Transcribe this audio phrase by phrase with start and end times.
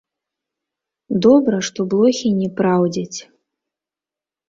[1.27, 3.19] Добра, што блохі не праўдзяць.